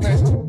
[0.00, 0.47] Thank you.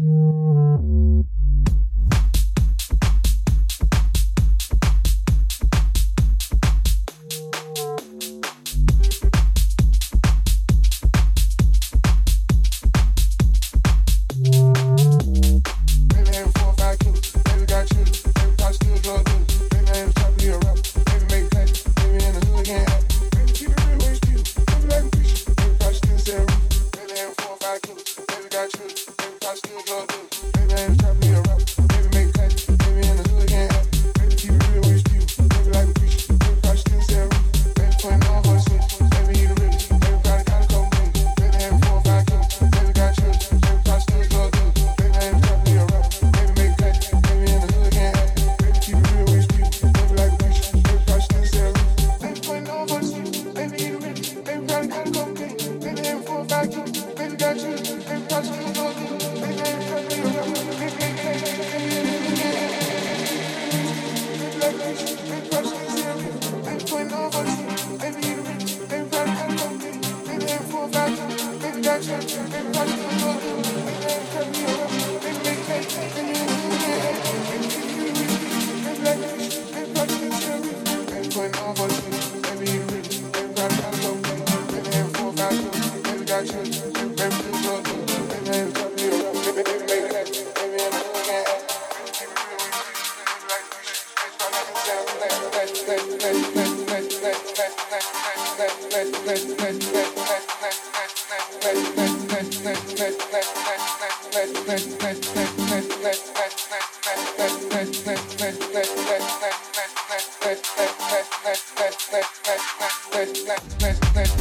[114.16, 114.39] Let's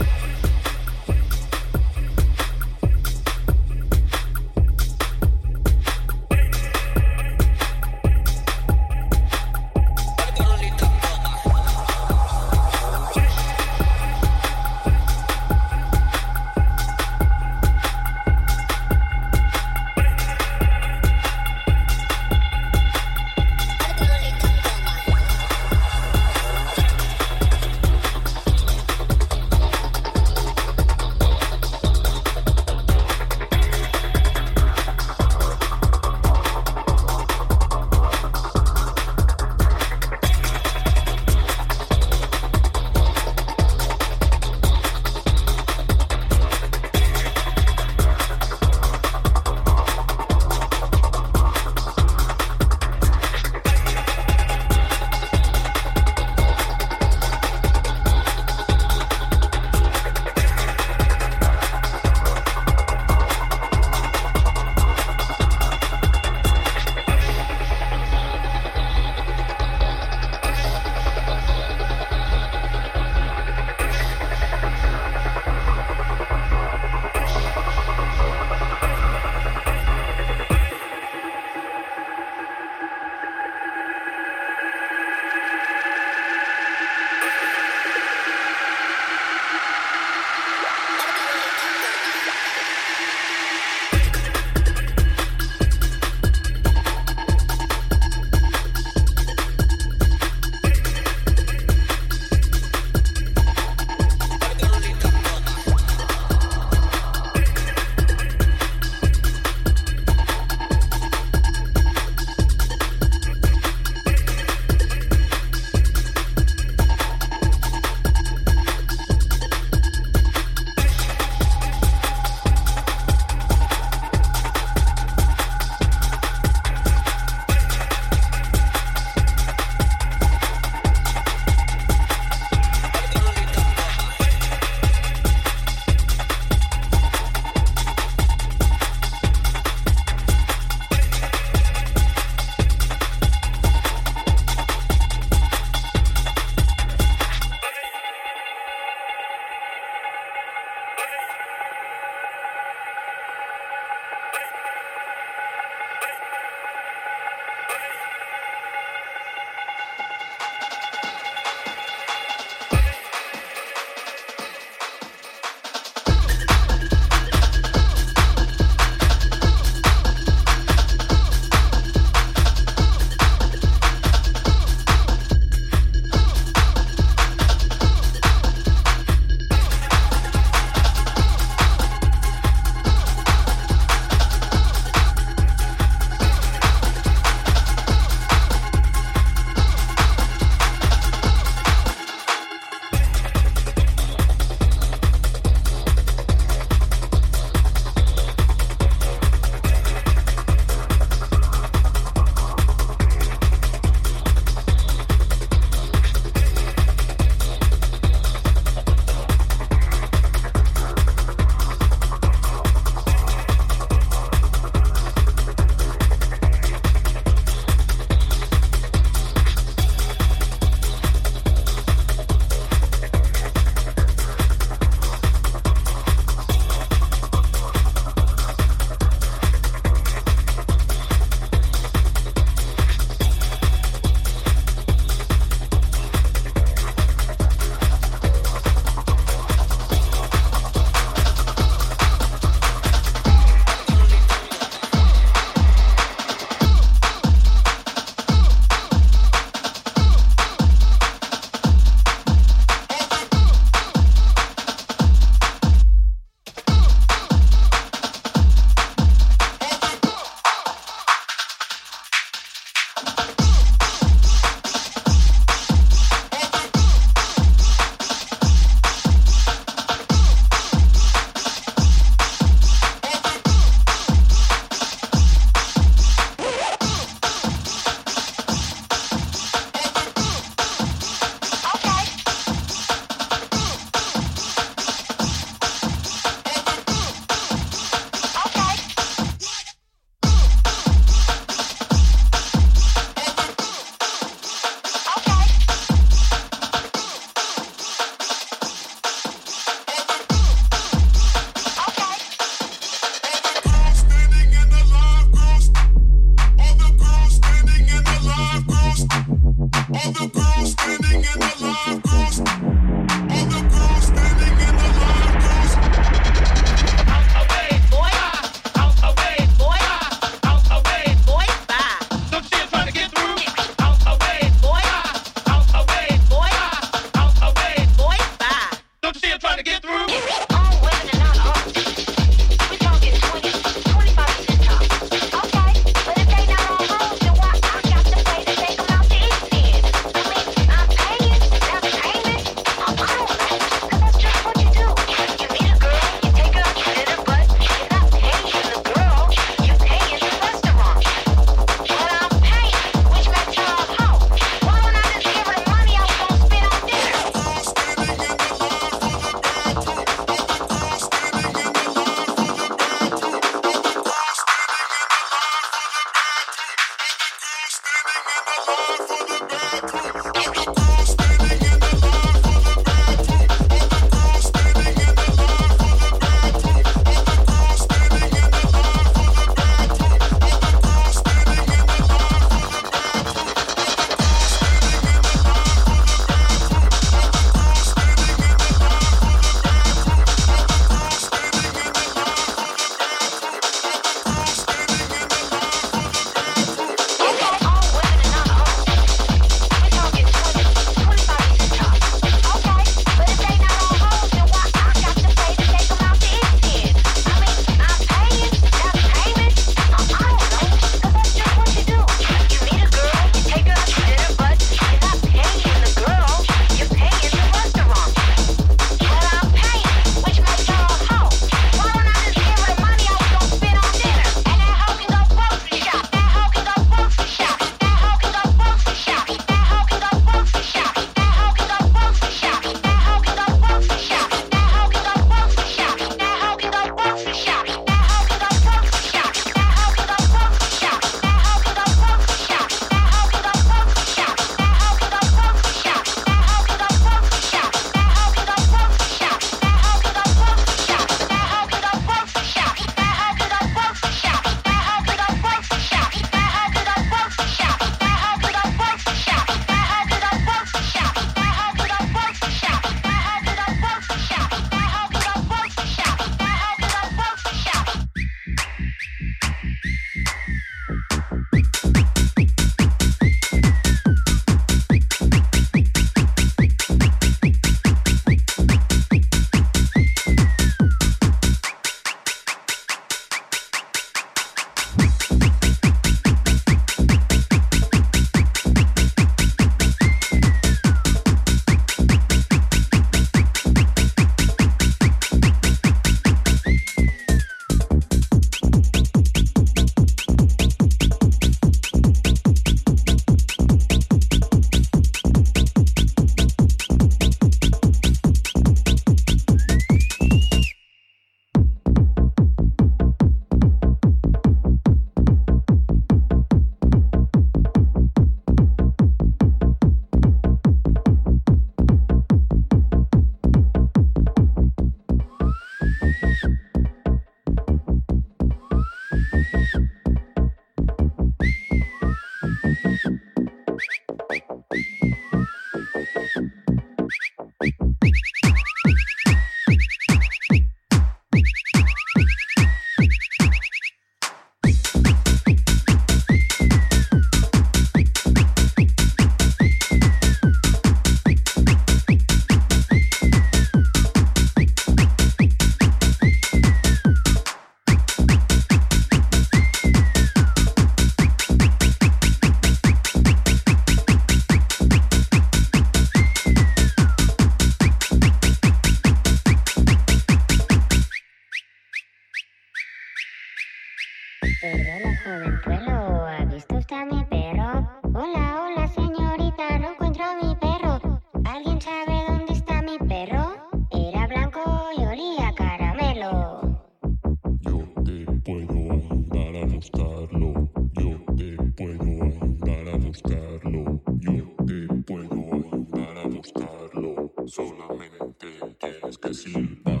[599.33, 599.77] Simon.
[599.85, 600.00] Bon.